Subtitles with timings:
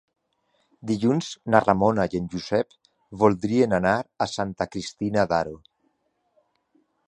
[0.91, 2.73] Dilluns na Ramona i en Josep
[3.25, 3.95] voldrien anar
[4.27, 5.57] a Santa Cristina d'Aro.